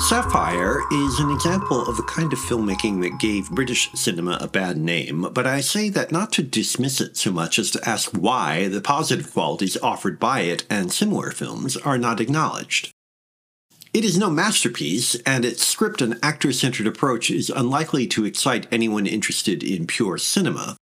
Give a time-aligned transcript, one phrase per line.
[0.00, 4.76] Sapphire is an example of the kind of filmmaking that gave British cinema a bad
[4.76, 8.68] name, but I say that not to dismiss it so much as to ask why
[8.68, 12.92] the positive qualities offered by it and similar films are not acknowledged.
[13.92, 18.68] It is no masterpiece, and its script and actor centered approach is unlikely to excite
[18.70, 20.76] anyone interested in pure cinema,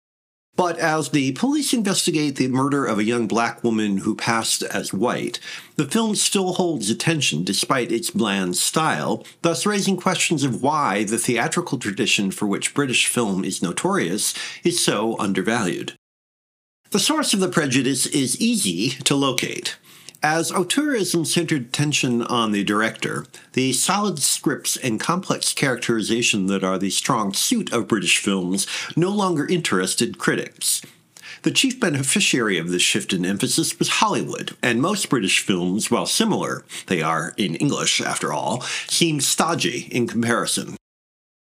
[0.56, 4.94] but as the police investigate the murder of a young black woman who passed as
[4.94, 5.40] white,
[5.76, 11.18] the film still holds attention despite its bland style, thus raising questions of why the
[11.18, 15.94] theatrical tradition for which British film is notorious is so undervalued.
[16.92, 19.78] The source of the prejudice is easy to locate.
[20.28, 26.80] As auteurism centered tension on the director, the solid scripts and complex characterization that are
[26.80, 28.66] the strong suit of British films
[28.96, 30.82] no longer interested critics.
[31.44, 36.08] The chief beneficiary of this shift in emphasis was Hollywood, and most British films, while
[36.08, 40.76] similar, they are in English after all, seem stodgy in comparison.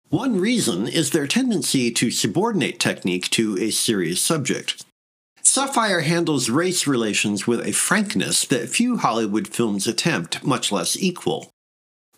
[0.09, 4.83] One reason is their tendency to subordinate technique to a serious subject.
[5.57, 11.49] Sapphire handles race relations with a frankness that few Hollywood films attempt, much less equal.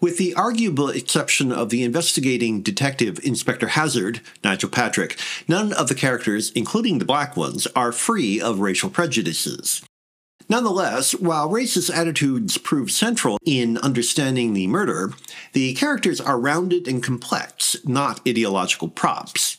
[0.01, 5.17] With the arguable exception of the investigating detective Inspector Hazard, Nigel Patrick,
[5.47, 9.85] none of the characters, including the black ones, are free of racial prejudices.
[10.49, 15.13] Nonetheless, while racist attitudes prove central in understanding the murder,
[15.53, 19.58] the characters are rounded and complex, not ideological props.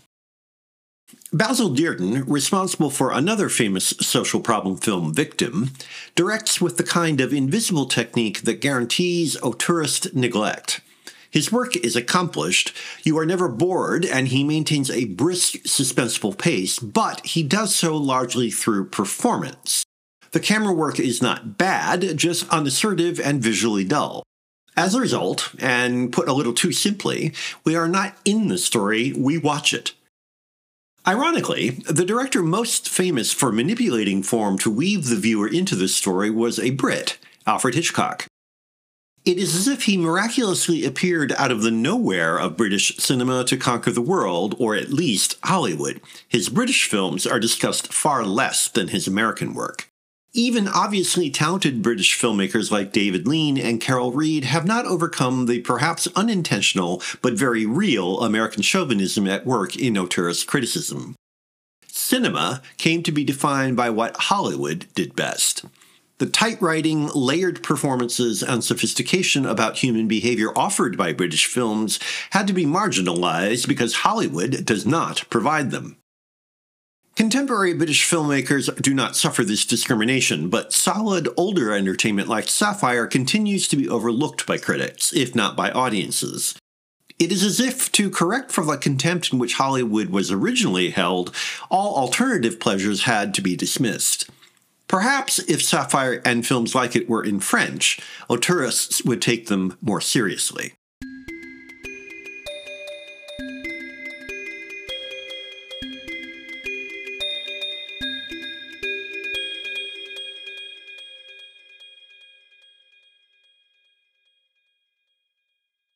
[1.33, 5.71] Basil Dearden, responsible for another famous social problem film, Victim,
[6.15, 10.81] directs with the kind of invisible technique that guarantees auteurist neglect.
[11.31, 12.73] His work is accomplished,
[13.05, 17.97] you are never bored, and he maintains a brisk, suspenseful pace, but he does so
[17.97, 19.85] largely through performance.
[20.33, 24.25] The camera work is not bad, just unassertive and visually dull.
[24.77, 27.33] As a result, and put a little too simply,
[27.65, 29.93] we are not in the story, we watch it.
[31.11, 36.31] Ironically, the director most famous for manipulating form to weave the viewer into the story
[36.31, 38.27] was a Brit, Alfred Hitchcock.
[39.25, 43.57] It is as if he miraculously appeared out of the nowhere of British cinema to
[43.57, 46.01] conquer the world, or at least Hollywood.
[46.29, 49.90] His British films are discussed far less than his American work.
[50.33, 55.61] Even obviously talented British filmmakers like David Lean and Carol Reed have not overcome the
[55.61, 61.17] perhaps unintentional but very real American chauvinism at work in auteurist criticism.
[61.89, 65.65] Cinema came to be defined by what Hollywood did best.
[66.19, 71.99] The tight writing, layered performances, and sophistication about human behavior offered by British films
[72.31, 75.97] had to be marginalized because Hollywood does not provide them.
[77.21, 83.69] Contemporary British filmmakers do not suffer this discrimination, but solid older entertainment like Sapphire continues
[83.69, 86.59] to be overlooked by critics, if not by audiences.
[87.19, 91.35] It is as if, to correct for the contempt in which Hollywood was originally held,
[91.69, 94.31] all alternative pleasures had to be dismissed.
[94.89, 98.01] Perhaps if Sapphire and films like it were in French,
[98.31, 100.73] auteurists would take them more seriously.